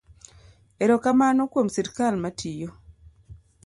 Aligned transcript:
Erokamano 0.83 1.41
kuom 1.51 1.67
sirikal 1.75 2.15
matiyo. 2.23 2.69